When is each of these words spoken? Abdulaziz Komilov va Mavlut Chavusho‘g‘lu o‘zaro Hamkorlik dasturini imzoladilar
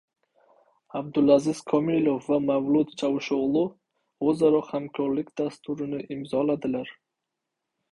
Abdulaziz 0.99 1.61
Komilov 1.71 2.29
va 2.35 2.39
Mavlut 2.45 2.95
Chavusho‘g‘lu 3.03 3.63
o‘zaro 4.31 4.65
Hamkorlik 4.73 5.33
dasturini 5.45 6.03
imzoladilar 6.19 6.95